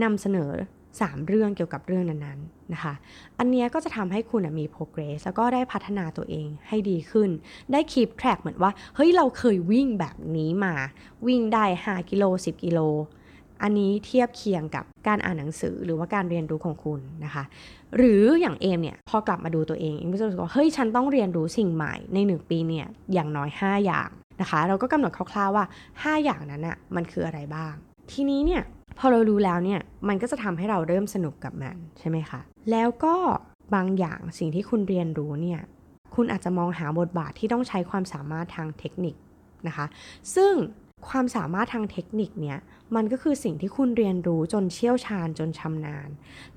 [0.02, 0.50] นำเสนอ
[0.90, 2.38] 3 เรื่องเกี่ยวกับเรื่องนั้น
[2.72, 2.94] นะคะ
[3.38, 7.30] อันนี้ก็จะทำให้คุณมี progress แล้วก็ได้พัฒนาตัวเองให้ดีขึ้น
[7.72, 10.74] ได้ keep track เหมือนว่า เฮ้ย เราเคยวิ่งแบบนี้มา
[11.26, 12.80] วิ่งได้ 5 กิโล 10 กิโล
[13.62, 17.44] อันนี้เทียบเคียงกับการอ่านหนังสือหรือว่าการเรียนรู้ของคุณนะคะ
[17.96, 24.10] หรืออย่างเอมเนี่ย พอกลับมาดูตัวเอง เอมก็จะรู้สึกว่า เฮ้ย ฉันต้องเรียนรู้สิ่งใหม่ใน 1 ปีเนี่ย อย่างน้อย 5 อย่าง
[24.40, 27.74] นะคะ เราก็กำหนดคร่าวๆว่า 5 อย่างนั้นอะมันคืออะไรบ้าง
[28.12, 28.62] ทีนี้เนี่ย
[28.98, 32.40] พอเรารู้แล้วเนี่ยมันก็จะทำให้เราเริ่มสนุกกับมันใช่ไหมคะ
[32.70, 33.14] แล้วก็
[33.74, 35.60] บางอย่างสิ่งที่คุณเรียนรู้เนี่ย
[36.14, 39.14] คุณอาจจะมองหาบทบาทที่ต้องใช้ความสามารถทางเทคนิค
[39.66, 39.86] นะคะ
[40.36, 40.54] ซึ่ง
[41.08, 42.58] ความสามารถทางเทคนิคเนี่ย
[42.96, 46.08] มันก็คือสิ่งที่คุณเรียนรู้จนเชี่ยวชาญจนชำนาญ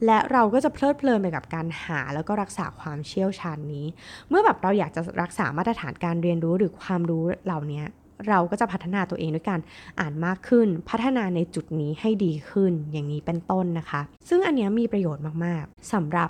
[0.06, 3.86] และเราก็จะเพลิดเพลินไปกับการหาแล้วก็รักษาความเชี่ยวชาญนี้
[4.30, 7.84] เมื่อแบบเราอยากจะรักษามาตรฐานการเรียนรู้หรือความรู้เหล่านี้
[8.28, 9.60] เราก็จะพัฒนาตัวเองด้วยการ
[10.00, 16.30] อ่านมากขึ้น พัฒนาในจุดนี้ให้ดีขึ้นอย่างนี้เป็นต้นนะคะ ซึ่งอันนี้มีประโยชน์มากๆสำหรับ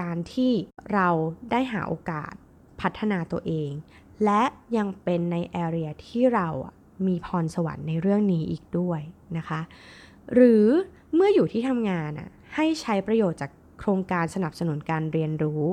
[0.00, 0.52] การที่
[0.92, 1.08] เรา
[1.50, 2.32] ได้หาโอกาส
[2.80, 3.70] พัฒนาตัวเอง
[4.24, 4.42] และ
[4.76, 6.48] ยังเป็นในแอเรียที่เรา
[7.06, 9.00] มีพรสวรรค์ในเรื่องนี้อีกด้วย
[9.36, 9.60] นะคะ
[10.34, 10.64] หรือ
[11.14, 15.64] เมื่ออยู่ที่ทำงานอะให้ใช้ประโยชน์จากโครงการสนับสนุนการเรียนรู้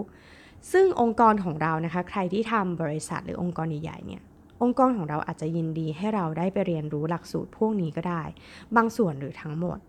[0.71, 4.21] ซึ่งองค์กรของเรานะคะ ใครที่ทำบริษัทหรือองค์กรใหญ่ๆเนี่ย
[4.65, 8.23] องค์กรของเราอาจจะยินดีให้เราได้ไปเรียนรู้หลักสูตรพวกนี้ก็ได้
[8.75, 9.79] บางส่วนหรือทั้งหมด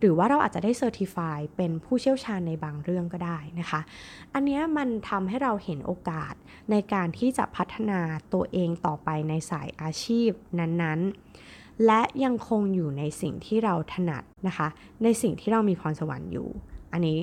[0.00, 3.80] หรือว่าเราอาจจะได้เซอร์ติฟายเป็นผู้เชี่ยวชาญในบางเรื่องก็ได้นะคะ
[4.34, 6.34] อันนี้มันทำให้เราเห็นโอกาส
[6.70, 8.00] ในการที่จะพัฒนา
[8.34, 14.68] ตัวเองต่อไปในสายอาชีพนั้นๆ และยังคงอยู่ในสิ่งที่เราถนัดนะคะ
[15.02, 16.48] ในสิ่งที่เรามีพรสวรรค์อยู่
[16.92, 17.18] อันนี้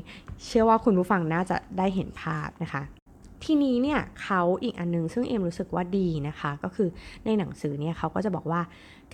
[0.46, 2.82] เชื่อว่าคุณผู้ฟังน่าจะได้เห็นภาพนะคะ
[3.44, 6.90] ทีนี้เนี่ยเขาอีกอันนึงซึ่งเอ็มรู้สึกว่าดีนะคะ ก็คือ
[7.26, 8.62] ในหนังสือเนี่ยเขาก็จะบอกว่า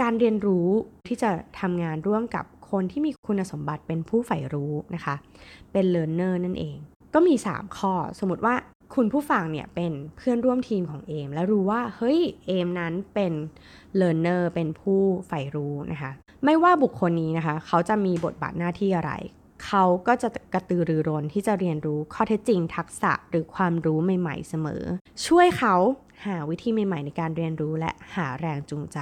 [0.02, 0.70] การเรียนรู้
[1.08, 5.16] ที่จะทำงานร่วมกับคนที่มีคุณสมบัติเป็นผู้ใฝ่รู้นะคะ
[5.72, 6.76] เป็น learner นั่นเอง
[7.14, 8.56] ก็มี 3 ข้อสมมติว่า
[8.96, 13.34] คุณผู้ฟังเนี่ยเป็นเพื่อนร่วมทีมของเอม และรู้ว่าเฮ้ยเอมนั้นเป็น
[14.00, 16.12] learner เป็นผู้ใฝ่รู้นะคะ
[16.46, 19.12] ไม่ว่าบุคคลนี้นะคะ เขาจะมีบทบาทหน้าที่อะไร
[19.76, 24.84] เขาก็จะกระตือรือร้นที่จะเรียนรู้ข้อเท็จจริงทักษะหรือความรู้ใหม่ ๆ เสมอ
[25.26, 25.76] ช่วยเขา
[26.26, 29.00] หาวิธีใหม่ ๆ ในการเรียนรู้และหาแรงจูงใจ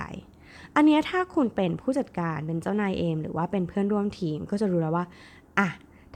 [0.75, 5.05] อันนี้ถ้าคุณเป็นผู้จัดการเป็นเจ้านายเองหรือว่าเป็นเพื่อนร่วมทีมก็จะรู้แล้วว่า
[5.59, 5.67] อะ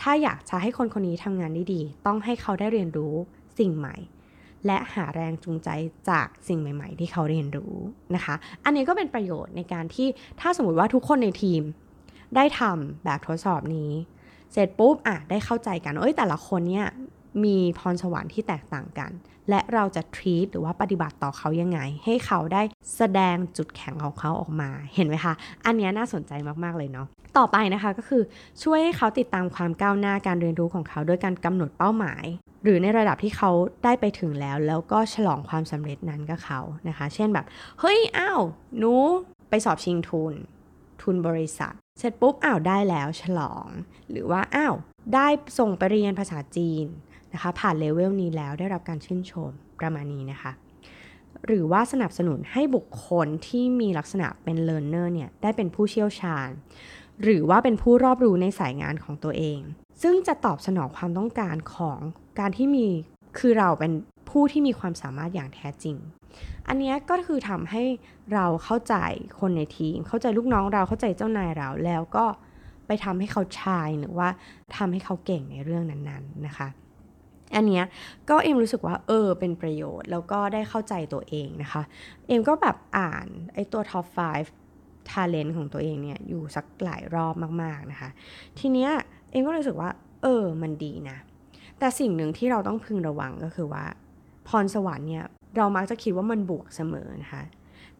[0.01, 3.13] ถ้าอยากจะให้คนคนนี้ทำงานได้ดี ต้องให้เขาได้เรียนรู้
[3.59, 3.95] สิ่งใหม่
[4.65, 5.69] และหาแรงจูงใจ
[6.09, 7.73] จากสิ่งใหม่ ๆ ที่เขาเรียนรู้
[8.15, 8.35] นะคะ
[8.65, 10.07] อันนี้ก็เป็นประโยชน์ในการที่
[10.39, 11.61] ถ้าสมมติว่าทุกคนในทีม
[12.35, 13.91] ได้ทำแบบทดสอบนี้
[14.53, 16.87] เสร็จปุ๊บอะได้เข้าใจกันเอ้ยแต่ละคนเนี่ย
[17.43, 19.11] มีพรสวรรค์ที่แตกต่างกัน
[19.49, 22.61] และเราจะทรีตหรือว่าปฏิบัติต่อเขายังไง ให้เขาได้
[22.97, 25.33] แสดงจุดแข็งของเขาออกมา เห็นไหมคะ
[25.65, 26.31] อันนี้น่าสนใจ
[26.63, 28.23] มาก ๆ เลยเนาะ ต่อไปนะคะก็คือ
[28.63, 32.25] ช่วยให้เขาติดตามความก้าวหน้าการเรียนรู้ของเขา ด้วยการกำหนดเป้าหมาย
[32.63, 33.51] หรือในระดับที่เขา
[33.83, 37.45] ได้ไปถึงแล้ว แล้วก็ฉลองความสำเร็จนั้นกับเขานะคะ เช่นแบบ
[37.79, 38.41] เฮ้ย อ้าว
[38.77, 38.93] หนู
[39.49, 40.33] ไปสอบชิงทุน
[41.01, 43.67] ทุนบริษัท เสร็จปุ๊บอ้าวได้แล้วฉลอง
[44.09, 44.75] หรือว่าอ้าว
[45.13, 45.27] ได้
[45.59, 46.85] ส่งไปเรียนภาษาจีน
[47.33, 50.51] นะคะผ่านเลเวลนี้แล้วได้รับการชื่นชมประมาณนี้นะคะ
[51.45, 56.47] หรือว่าสนับสนุนให้บุคคลที่มีลักษณะเป็น learner เนี่ยได้เป็นผู้เชี่ยวชาญ
[57.23, 59.59] หรือว่าเป็นผู้รอบรู้ในสายงานของตัวเอง
[60.01, 61.99] ซึ่งจะตอบสนองความต้องการของ
[62.39, 62.87] การที่มี
[63.37, 63.91] คือเราเป็น
[64.29, 65.97] ผู้ที่มีความสามารถอย่างแท้จริง
[66.67, 67.83] อันนี้ก็คือทำให้
[68.33, 68.95] เราเข้าใจ
[69.39, 72.25] คนในทีม เข้าใจลูกน้องเราเข้าใจเจ้านายเราแล้วก็
[72.87, 74.29] ไปทำให้เขา shine หรือว่า
[74.75, 76.67] ทำให้เขาเก่งในเรื่องนั้นๆนะคะ
[77.55, 77.81] อันนี้
[78.29, 81.81] ก็เอ็มรู้สึกว่าเออเป็นประโยชน์แล้วก็ได้เข้าใจตัวเองนะคะ
[82.27, 84.05] เอ็มก็แบบอ่านไอตัว top
[84.59, 87.33] 5 talent ของตัวเองเนี่ยอยู่สักหลายรอบ
[87.63, 88.09] มากๆนะคะ
[88.59, 88.89] ทีเนี้ย
[89.31, 89.89] เอ็มก็รู้สึกว่า
[90.23, 91.17] เออมันดีนะ
[91.79, 93.85] แต่สิ่งหนึ่งที่เราต้องพึงระวังก็คือว่า
[94.47, 95.25] พรสวรรค์เนี่ย
[95.57, 97.43] เรามักจะคิดว่ามันบวกเสมอนะคะ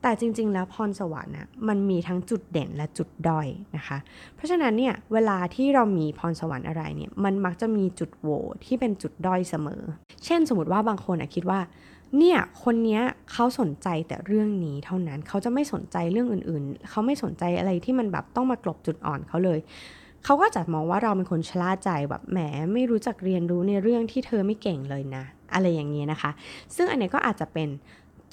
[0.02, 3.98] แต่จริง ๆ แล้วพรสวรรค์นะมันมีทั้งจุดเด่นและจุดด้อยนะคะ
[4.36, 8.30] เพราะฉะนั้นเนี่ยเวลาที่เรามีพรสวรรค์อะไรเนี่ยมันมักจะมีจุดโหว
[8.66, 9.82] ที่เป็นจุดด้อยเสมอ
[10.26, 11.60] เช่น สมมติว่าบางคนคิดว่า
[12.18, 19.60] เนี่ยคนนี้เขาสนใจแต่เรื่องนี้เท่านั้นเขาจะไม่สนใจเรื่องอื่นๆ เขาไม่สนใจอะไรที่มันแบบต้องมากลบจุดอ่อนเขาเลย
[20.26, 22.40] เขาก็จะมองว่าเราเป็นคนชราใจแบบแหม
[22.74, 26.32] ไม่รู้จักเรียนรู้ในเรื่องที่เธอไม่เก่งเลยนะ อะไรอย่างนี้นะคะ
[26.76, 27.70] ซึ่งอันนี้ก็อาจจะเป็น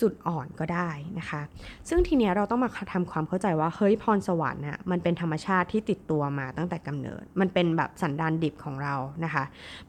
[0.00, 1.40] จุดอ่อนก็ได้นะคะ
[1.88, 8.94] ซึ่งทีเนี้ยเราต้องมาทำความเข้าใจว่าเฮ้ยพรสวรรค์น่ะมันเป็นธรรมชาติที่ติดตัวมาตั้งแต่กำเนิด มันเป็นแบบสันดานดิบของเรา
[9.24, 9.44] นะคะ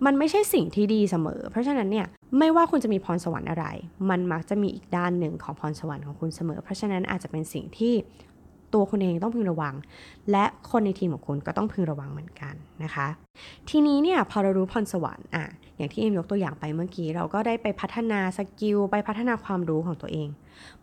[0.05, 2.07] มันไม่ใช่สิ่งที่ดีเสมอ เพราะฉะนั้นเนี่ย
[2.39, 3.65] ไม่ว่าคุณจะมีพรสวรรค์อะไร
[4.09, 7.93] มันมักจะมีอีกด้านหนึ่งของพรสวรรค์ของคุณเสมอ เพราะฉะนั้นอาจจะเป็นสิ่งที่
[8.73, 9.75] ตัวคุณเองต้องพึงระวัง
[10.31, 13.07] และคนในทีมของคุณก็ต้องพึงระวังเหมือนกันนะคะ
[13.69, 15.45] ทีนี้เนี่ยพอเรารู้พรสวรรค์อะ
[15.77, 20.29] อย่างที่เอ็มยกตัวอย่างไปเมื่อกี้ เราก็ได้ไปพัฒนา skill ไปพัฒนาความรู้ของตัวเอง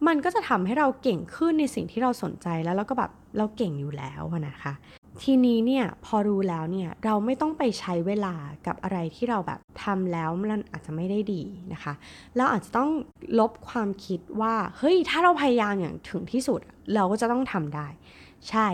[0.06, 4.72] มันก็จะทำให้เราเก่งขึ้นในสิ่งที่เราสนใจแล้วเราก็แบบเราเก่งอยู่แล้วนะคะ
[5.22, 8.34] ทีนี้เนี่ยพอรู้แล้วเนี่ยเราไม่ต้องไปใช้เวลา
[8.66, 11.92] กับอะไรที่เราแบบทำแล้วมันอาจจะไม่ได้ดีนะคะ
[12.36, 12.90] เราอาจจะต้อง
[13.38, 16.60] ลบความคิดว่าเฮ้ยถ้าเราพยายามอย่างถึงที่สุด
[16.94, 17.86] เราก็จะต้องทำได้
[18.48, 18.68] ใช่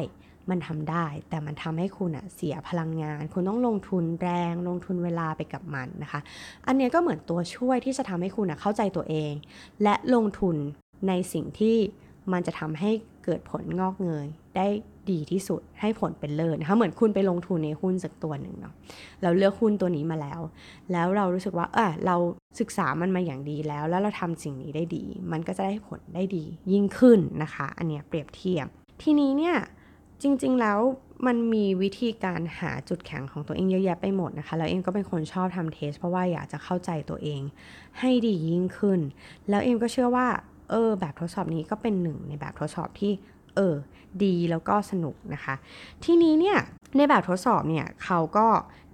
[0.51, 6.21] มันทำได้ แต่มันทำให้คุณอะเสียพลังงาน คุณต้องลงทุนแรง ลงทุนเวลาไปกับมันนะคะ
[6.67, 9.33] อันนี้ก็เหมือนตัวช่วยที่จะทำให้คุณอะเข้าใจตัวเอง
[9.83, 10.57] และลงทุน
[11.09, 11.77] ในสิ่งที่
[12.33, 12.91] มันจะทำให้
[13.25, 14.69] เกิดผลงอกเงยได้
[15.13, 18.75] ดีที่สุดให้ผลเป็นเลิศนะคะเหมือนคุณไปลงทุนในหุ้นสักตัวหนึ่งเนาะ
[19.23, 20.41] เราเลือกหุ้นตัวนี้มาแล้ว
[20.93, 22.17] แล้วเรารู้สึกว่าเออเรา
[22.61, 28.67] ศึกษามันมาอย่างดีแล้ว แล้วเราทำสิ่งนี้ได้ดี มันก็จะได้ผลได้ดียิ่งขึ้นนะคะ อันเนี้ยเปรียบเทียบ
[29.03, 29.57] ทีนี้เนี่ย
[30.23, 30.79] จริงๆแล้ว
[31.27, 37.41] มันมีวิธีการหาจุดแข็งของตัวเองเยอะแยะไปหมดนะคะ แล้วเอ็มก็เป็นคนชอบทำเทส เพราะว่าอยากจะเข้าใจตัวเอง
[38.01, 39.01] ให้ดียิ่งขึ้น
[39.49, 40.27] แล้วเอ็มก็เชื่อว่า
[40.71, 43.13] เออแบบทดสอบนี้ก็เป็นหนึ่งในแบบทดสอบที่
[43.57, 43.75] เออ
[44.25, 45.55] ดีแล้วก็สนุกนะคะ
[46.05, 46.59] ทีนี้เนี่ย
[46.97, 48.47] ในแบบทดสอบเนี่ยเขาก็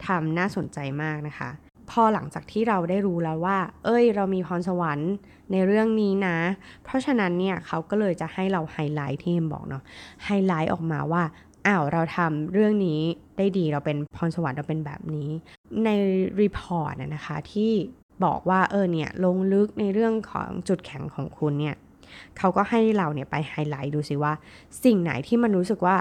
[0.07, 1.51] ทำน่าสนใจมากนะคะ
[1.91, 5.13] พอหลังจากที่เราได้รู้แล้วว่า เอ้ย เรามีพรสวรรค์
[5.53, 6.39] ในเรื่องนี้นะ
[6.85, 9.83] เพราะฉะนั้นเนี่ยเขาก็เลยจะให้เราไฮไลท์ที่เอ็มบอกเนาะ
[10.25, 11.23] ไฮไลท์ออกมาว่า
[11.67, 13.01] อ้าวเราทำเรื่องนี้
[13.39, 15.29] ได้ดีเราเป็นพรสวรรค์เราเป็นแบบนี้
[15.85, 15.89] ใน
[16.41, 17.73] report นะคะที่
[18.25, 21.77] บอกว่าเออเนี่ยลงลึกในเรื่องของจุดแข็งของคุณเนี่ย
[22.39, 24.33] เขาก็ให้เราเนี่ยไปไฮไลท์ดูสิว่า
[24.85, 25.97] สิ่งไหนที่มันรู้สึกว่า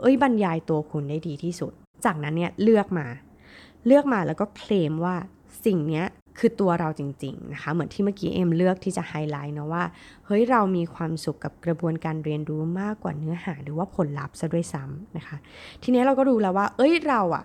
[0.00, 1.72] เอ้ยบรรยายตัวคุณได้ดีที่สุด
[2.04, 3.06] จากนั้นเนี่ยเลือกมา
[3.86, 5.16] เลือกมาแล้วก็เคลมว่า
[5.64, 6.06] สิ่งเนี้ย
[6.38, 9.84] คือตัวเราจริงๆนะคะ เหมือนที่เมื่อกี้เอ็มเลือกที่จะไฮไลท์นะว่า
[10.26, 15.36] เฮ้ยเรามีความสุขกับกระบวนการเรียนรู้มากกว่าเนื้อหาหรือว่าผลลัพธ์ซะด้วยซ้ำนะคะ
[15.82, 17.44] ทีนี้เราก็รู้แล้วว่า เอ้ยเราอะ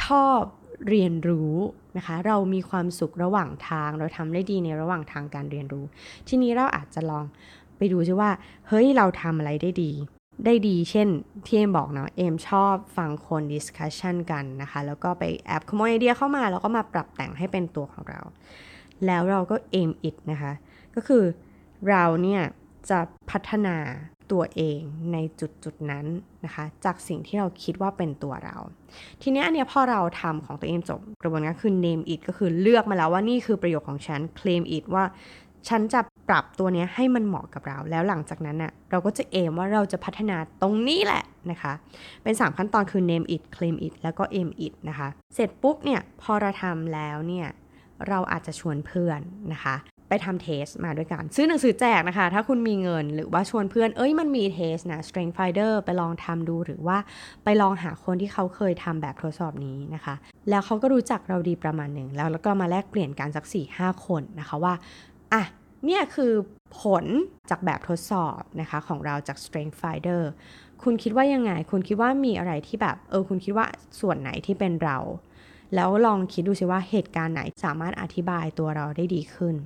[0.00, 0.40] ชอบ
[0.88, 1.54] เรียนรู้
[1.96, 5.84] นะคะ เรามีความสุขระหว่างทาง เราทำได้ดีในระหว่างทางการเรียนรู้
[6.28, 7.24] ทีนี้เราอาจจะลอง
[7.76, 8.30] ไปดูซิว่า
[8.68, 9.92] เฮ้ย เราทำอะไรได้ดี
[10.44, 11.08] ได้ดี เช่น
[11.46, 18.20] ที่เอ็มบอกเนาะ เอ็มชอบฟังคน discussion กันนะคะ แล้วก็ไปแอบขโมยไอเดียเข้ามา แล้วก็มาปรับแต่งให้เป็นตัวของเรา
[19.06, 20.52] แล้วเราก็ aim it นะคะ
[20.94, 21.24] ก็คือ
[21.88, 22.42] เราเนี่ย
[22.90, 22.98] จะ
[23.30, 23.76] พัฒนา
[24.32, 24.80] ตัวเอง
[25.12, 26.06] ในจุดจุดนั้น
[26.44, 28.56] นะคะ จากสิ่งที่เราคิดว่าเป็นตัวเรา
[29.22, 35.04] ทีนี้อันเนี้ยพอเราทำของตัวเองจบกระบวนการคือ name it ก็คือเลือกมาแล้วว่านี่คือประโยชน์ของฉัน claim it ว่า
[35.68, 41.72] ฉันจะปรับตัวเนี้ยให้มันเหมาะกับเรา แล้วหลังจากนั้นน่ะเราก็จะเอมว่าเราจะพัฒนาตรงนี้แหละนะคะ
[42.22, 47.48] เป็น 3 ขั้นตอนคือ name it claim it แล้วก็ aim it นะคะ เสร็จปุ๊บเนี่ยพอเราทำแล้วเนี่ย
[48.08, 49.20] เราอาจจะชวนเพื่อน
[49.52, 49.76] นะคะ
[50.12, 56.98] ไปทำเทสมาด้วยกัน ซื้อหนังสือแจกนะคะ ถ้าคุณมีเงินหรือว่าชวนเพื่อน เอ้ยมันมีเทสนะ strength finder ไปลองทำดูหรือว่า
[57.44, 60.14] ไปลองหาคนที่เขาเคยทำแบบทดสอบนี้นะคะ
[60.50, 63.44] แล้วเขาก็รู้จักเราดีประมาณหนึ่งแล้วแล้วก็มาแลกเปลี่ยนกันสัก
[63.76, 64.74] 4-5 คนนะคะว่า
[65.32, 65.42] อะ
[65.86, 66.32] เนี่ยคือ
[66.80, 67.04] ผล
[67.50, 70.22] จากแบบทดสอบนะคะของเราจาก strength finder
[70.82, 73.66] คุณคิดว่ายังไง คุณคิดว่ามีอะไรที่แบบ เออ คุณคิดว่า
[74.00, 74.98] ส่วนไหนที่เป็นเรา
[75.76, 79.56] แล้วลองคิดดูสิว่าเหตุการณ์ไหนสามารถอธิบายตัวเราได้ดีขึ้น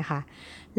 [0.00, 0.20] นะคะ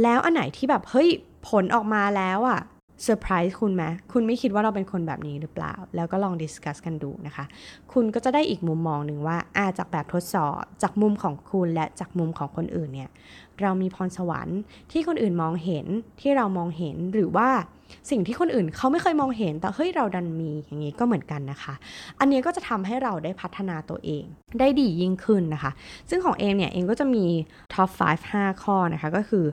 [0.01, 1.09] แล้วอันไหนที่แบบเฮ้ย
[1.49, 2.61] ผลออกมาแล้วอะ
[3.03, 7.45] เซอร์ไพรส์คุณไหมคุณไม่คิดว่าเราเป็นคนแบบนี้หรือเปล่า แล้วก็ลอง discuss กันดูนะคะ
[7.93, 13.09] คุณก็จะได้อีกมุมมองหนึ่งว่าอาจากแบบทดสอบ จากมุมของคุณและจากมุมของคนอื่นเนี่ย
[13.61, 14.59] เรามีพรสวรรค์
[14.91, 15.85] ที่คนอื่นมองเห็น
[16.21, 17.49] ที่เรามองเห็นหรือว่า
[18.09, 21.73] สิ่งที่คนอื่นเขาไม่เคยมองเห็น แต่เฮ้ยเราดันมีอย่างนี้ก็เหมือนกันนะคะ
[22.19, 24.25] อันนี้ก็จะทำให้เราได้พัฒนาตัวเอง
[24.59, 25.71] ได้ดียิ่งขึ้นนะคะ
[26.09, 27.25] ซึ่งของเองเนี่ยเองก็จะมี
[27.73, 29.45] top 5 5 ข้อนะคะก็คือ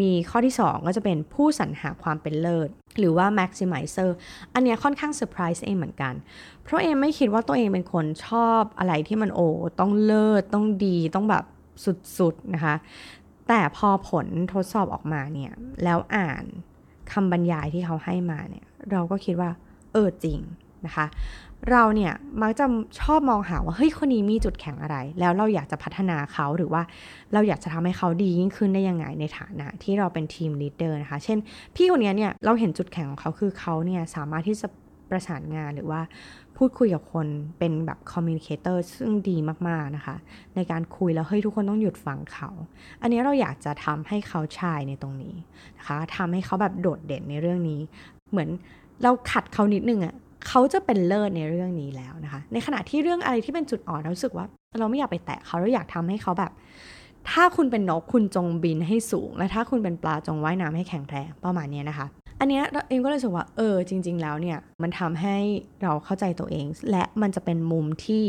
[0.00, 4.10] มีข้อที่ 2 ก็จะเป็นผู้สรรหาความเป็นเลิศหรือว่า maximizer
[4.54, 6.14] อันนี้ค่อนข้างเซอร์ไพรส์เองเหมือนกัน
[6.64, 9.48] เพราะเองไม่คิดว่าตัวเองเป็นคนชอบอะไรที่มันโอ้
[9.80, 11.44] ต้องเลิศต้องดีต้องแบบ
[12.18, 12.74] สุดๆนะคะ
[13.48, 15.52] แต่พอผลทดสอบออกมาเนี่ย
[15.84, 16.44] แล้วอ่าน
[17.12, 19.50] คำบรรยายที่เขาให้มาเนี่ยเราก็คิดว่า
[19.92, 20.38] เออจริง
[20.86, 21.06] นะคะ
[21.70, 22.66] เราเนี่ยมักจะ
[23.00, 26.82] ชอบมองหาว่าเฮ้ยคนนี้มีจุดแข็งอะไร แล้วเราอยากจะพัฒนาเขาหรือว่า
[27.32, 31.38] เราอยากจะทำให้เขาดียิ่งขึ้นได้ยังไงในฐานะที่เราเป็น team leader นะคะ เช่น
[31.74, 34.68] พี่คนนี้เนี่ยเราเห็นจุดแข็งของเขาคือเขาเนี่ยสามารถที่จะ
[35.10, 36.00] ประสานงานหรือว่า
[36.60, 37.26] พูดคุยกับคน
[37.58, 39.36] เป็นแบบ communicator ซึ่งดี
[39.68, 40.16] มากๆนะคะ
[40.56, 42.50] ในการคุยแล้วเฮ้ยทุกคนต้องหยุดฟังเขา
[43.02, 45.34] อันนี้เราอยากจะทำให้เขา shine ในตรงนี้
[45.78, 47.80] นะคะทำให้เขาแบบโดดเด่นในเรื่องนี้
[48.30, 48.48] เหมือน
[49.02, 50.14] เราขัดเขานิดนึงอะ่ะ
[50.48, 54.46] เขาจะเป็นเลิศในเรื่องนี้แล้วนะคะ ในขณะที่เรื่องอะไรที่เป็นจุดอ่อนเราสึกว่า
[54.80, 56.52] เราไม่อยากไปแตะเขาเราอยากทำให้เขาแบบ
[57.30, 62.06] ถ้าคุณเป็นนกคุณจงบินให้สูง และถ้าคุณเป็นปลาจงว่ายน้ำให้แข็งแรงประมาณนี้นะคะ
[62.40, 65.36] อันเนี้ยเองก็เลยรู้สึกว่าเออจริง ๆ แล้วเนี่ยมันทำให้
[65.82, 68.24] เราเข้าใจตัวเอง และมันจะเป็นมุมที่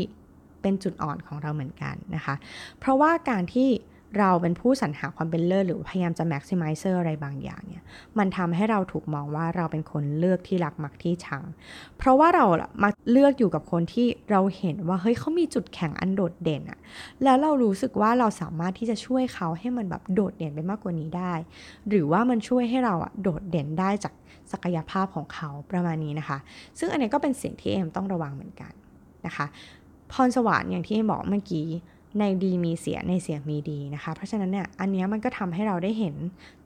[0.62, 2.34] เป็นจุดอ่อนของเราเหมือนกันนะคะ
[2.78, 3.68] เพราะว่าการที่
[4.18, 7.84] เราเป็นผู้สรรหาความเป็นเลิศหรือพยายามจะ maximizer อะไรบางอย่างเนี่ย
[8.18, 11.42] มันทำให้เราถูกมองว่าเราเป็นคนเลือกที่รักมักที่ชัง
[11.98, 12.44] เพราะว่าเรา
[12.82, 16.78] มักเลือกอยู่กับคนที่เราเห็นว่าเฮ้ยเขามีจุดแข็งอันโดดเด่นอะ
[17.24, 21.34] แล้วเรารู้สึกว่าเราสามารถที่จะช่วยเขาให้มันแบบโดดเด่นไปมากกว่านี้ได้
[21.88, 24.14] หรือว่ามันช่วยให้เราอะโดดเด่นได้จาก
[24.52, 26.38] ศักยภาพของเขาประมาณนี้นะคะ
[26.78, 28.72] ซึ่งอันนี้ก็เป็นสิ่งที่เอ็มต้องระวังเหมือนกัน
[29.26, 29.46] นะคะ
[30.12, 31.66] พรสวรรค์อย่างที่เอมบอกเมื่อกี้
[32.18, 36.14] ในดีมีเสียในเสียมีดีนะคะ เพราะฉะนั้นเนี่ยอันนี้มันก็ทำให้เราได้เห็น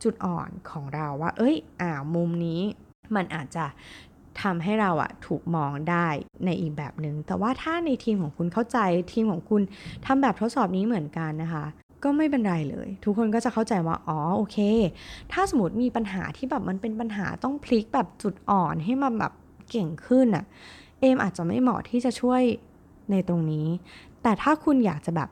[0.03, 2.61] จุดอ่อนของเราว่า เอ้ยอ่ามุมนี้
[3.15, 3.65] มันอาจจะ
[4.43, 6.07] ทำให้เราอะถูกมองได้
[6.45, 8.79] ในอีกแบบหนึง่งแต่ว่าถ้าในทีมของคุณเข้าใจ
[9.13, 9.63] ทีมของคุณ
[10.07, 11.65] ทำแบบทดสอบนี้เหมือนกันนะคะ
[12.05, 14.59] ก็ไม่เป็นไรเลย ทุกคนก็จะเข้าใจว่าอ๋อโอเค
[15.33, 19.33] ถ้าสมมติมีปัญหาที่แบบมันเป็นปัญหาต้องพลิกแบบจุดอ่อนให้มันแบบ
[19.71, 20.45] เก่งขึ้นอะ
[21.01, 22.43] เอมอาจจะไม่เหมาะที่จะช่วย
[23.11, 23.67] ในตรงนี้
[24.23, 25.29] แต่ถ้าคุณอยากจะแบบ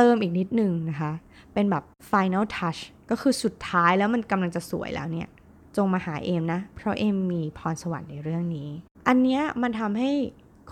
[0.00, 1.12] เติมอีกนิดนึงนะคะ
[1.54, 2.80] เป็นแบบ final touch
[3.10, 5.28] ก็คือสุดท้ายแล้วมันกำลังจะสวยแล้วเนี่ย
[5.76, 8.68] จงมาหาเอมนะ เพราะเอมมีพรสวรรค์ในเรื่องนี้
[9.08, 10.10] อันเนี้ยมันทำให้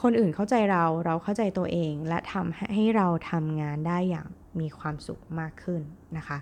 [0.03, 4.27] คนอื่นเข้าใจเราเราเข้าใจตัวเอง และทำให้เราทำงานได้อย่าง
[4.61, 5.81] มีความสุขมากขึ้น
[6.17, 6.39] นะคะ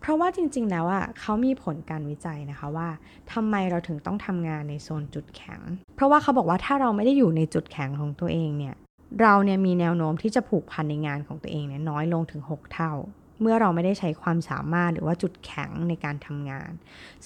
[0.00, 2.88] เพราะว่าจริงๆ แล้วอะเขามีผลการวิจัยนะคะว่า
[3.32, 5.60] ทำไมเราถึงต้องทำงานในโซนจุดแข็ง
[5.94, 8.76] เพราะว่าเขาบอกว่าถ้าเราไม่ได้อยู่ในจุดแข็งของตัวเองเนี่ย
[9.20, 12.92] เราเนี่ยมีแนวโน้มที่จะผูกพันในงานของตัวเองเนี่ยน้อยลงถึง 6 เท่า
[13.40, 16.70] เมื่อเราไม่ได้ใช้ความสามารถหรือว่าจุดแข็งในการทำงาน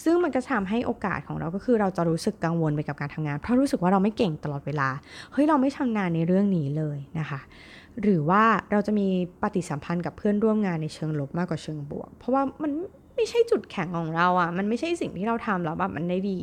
[0.03, 4.89] ซึ่งมันก็ทำให้โอกาสของเราก็คือเราจะรู้สึกกังวลไปกับการทำงาน เพราะรู้สึกว่าเราไม่เก่งตลอดเวลา
[5.33, 7.41] เฮ้ยเราไม่ชำนาญในเรื่องนี้เลยนะคะ
[8.03, 9.07] หรือว่าเราจะมี
[9.43, 12.73] ปฏิสัมพันธ์กับเพื่อนร่วมงานในเชิงลบมากกว่าเชิงบวก เพราะว่ามัน
[13.17, 16.41] ไม่ใช่จุดแข็งของเราอะ่ะ มันไม่ใช่สิ่งที่เราทำแล้วแบบมันได้ดี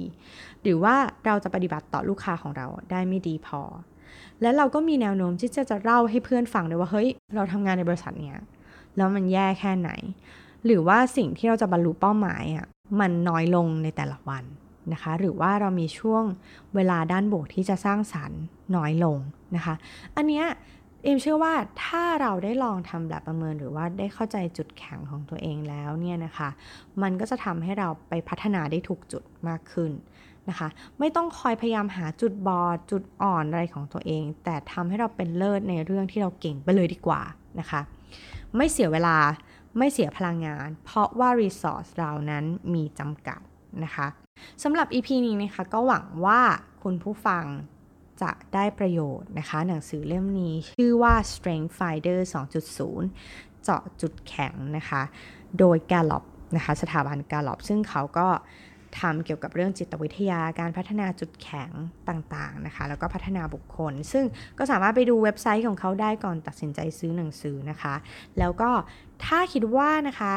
[0.63, 0.95] หรือว่า
[1.25, 3.61] เราจะปฏิบัติต่อลูกค้าของเราได้ไม่ดีพอ
[4.41, 8.39] และเราก็มีแนวโน้มที่จะจะเล่าให้เพื่อนฟังด้วยว่าเฮ้ยเราทำงานในบริษัทเนี้ย
[8.97, 9.91] แล้วมันแย่แค่ไหน
[10.65, 12.65] หรือว่าสิ่งที่เราจะบรรลุเป้าหมายอะ
[12.99, 14.43] มันน้อยลงในแต่ละวัน
[14.93, 16.23] นะคะ หรือว่าเรามีช่วง
[16.75, 18.41] เวลาด้านบวกที่จะสร้างสรรค์
[18.75, 19.17] น้อยลง
[19.55, 19.75] นะคะ
[20.15, 20.45] อันเนี้ย
[21.03, 21.53] เอมเชื่อว่า
[21.85, 26.49] ถ้าเราได้ลองทำแบบประเมินหรือว่าได้เข้าใจจุดแข็งของตัวเองแล้วเนี่ยนะคะ
[27.01, 29.91] มันก็จะทำให้เราไปพัฒนาได้ถูกจุดมากขึ้น
[30.49, 30.67] นะคะ
[30.99, 37.21] ไม่ต้องคอยพยายามหาจุดบอด จุดอ่อนอะไรของตัวเอง แต่ทำให้เราเป็นเลิศในเรื่องที่เราเก่งไปเลยดีกว่า
[37.59, 37.81] นะคะ
[38.55, 39.17] ไม่เสียเวลา
[39.77, 43.39] ไม่เสียพลังงาน เพราะว่า resource เรานั้นมีจำกัด
[43.83, 44.07] นะคะ
[44.63, 46.41] สำหรับ EP นี้นะคะก็หวังว่า
[46.83, 47.45] คุณผู้ฟัง
[48.21, 52.19] จะได้ประโยชน์นะคะ หนังสือเล่มนี้ชื่อว่า Strength Finder
[52.91, 55.01] 2.0 เจาะจุดแข็งนะคะ
[55.59, 56.23] โดย Gallup
[56.55, 58.27] นะคะ สถาบัน Gallup ซึ่งเขาก็
[58.99, 61.69] ทำเกี่ยวกับเรื่องจิตวิทยาการพัฒนาจุดแข็ง
[62.09, 64.25] ต่างๆนะคะ แล้วก็พัฒนาบุคคล ซึ่ง
[64.57, 67.95] ก็สามารถไปดูเว็บไซต์ของเขาได้ก่อนตัดสินใจซื้อหนังสือนะคะ
[68.39, 68.69] แล้วก็
[69.25, 70.33] ถ้าคิดว่านะคะ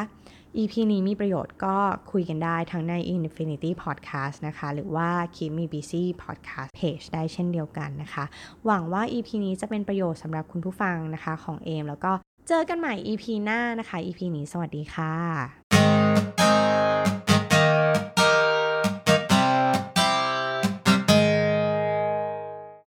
[0.56, 1.76] EP นี้มีประโยชน์ก็
[2.12, 8.24] คุยกันได้ทั้งใน Infinity Podcast นะคะ หรือว่า Keep Me Busy Podcast Page ได้เช่นเดียวกันนะคะ
[8.66, 12.12] หวังว่า EP นี้จะเป็นประโยชน์สำหรับคุณผู้ฟังนะคะของเอมแล้วก็
[12.48, 15.59] เจอกันใหม่ EP หน้านะคะ EP นี้สวัสดีค่ะ